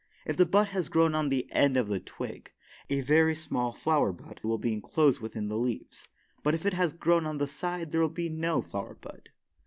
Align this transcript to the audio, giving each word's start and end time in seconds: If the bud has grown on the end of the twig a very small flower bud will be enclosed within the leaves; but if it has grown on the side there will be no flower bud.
If 0.25 0.35
the 0.35 0.47
bud 0.47 0.69
has 0.69 0.89
grown 0.89 1.13
on 1.13 1.29
the 1.29 1.45
end 1.51 1.77
of 1.77 1.87
the 1.87 1.99
twig 1.99 2.51
a 2.89 3.01
very 3.01 3.35
small 3.35 3.71
flower 3.71 4.11
bud 4.11 4.39
will 4.41 4.57
be 4.57 4.73
enclosed 4.73 5.19
within 5.21 5.47
the 5.47 5.59
leaves; 5.59 6.07
but 6.41 6.55
if 6.55 6.65
it 6.65 6.73
has 6.73 6.93
grown 6.93 7.27
on 7.27 7.37
the 7.37 7.45
side 7.45 7.91
there 7.91 8.01
will 8.01 8.09
be 8.09 8.27
no 8.27 8.63
flower 8.63 8.95
bud. 8.95 9.29